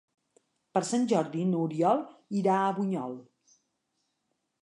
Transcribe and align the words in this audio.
Per 0.77 0.81
Sant 0.91 1.03
Jordi 1.11 1.43
n'Oriol 1.49 2.01
irà 2.41 2.57
a 2.61 2.73
Bunyol. 2.79 3.13